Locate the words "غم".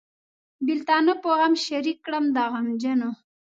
1.37-1.53